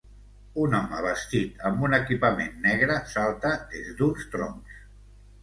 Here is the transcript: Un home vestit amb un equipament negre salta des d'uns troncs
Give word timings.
Un 0.61 0.71
home 0.77 1.01
vestit 1.05 1.61
amb 1.71 1.83
un 1.89 1.97
equipament 1.97 2.57
negre 2.65 2.97
salta 3.13 3.53
des 3.75 3.93
d'uns 4.01 4.27
troncs 4.35 4.83